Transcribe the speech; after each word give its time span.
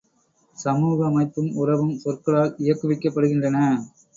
சமூக 0.57 1.03
அமைப்பும் 1.05 1.51
உறவும் 1.55 1.93
சொற்களால் 1.97 2.57
இயக்குவிக்கப்படுகின்றன. 2.59 3.57